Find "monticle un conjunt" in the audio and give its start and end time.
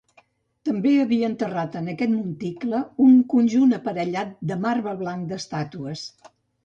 2.15-3.79